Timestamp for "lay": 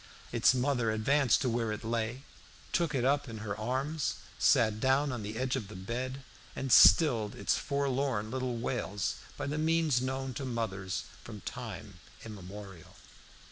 1.83-2.23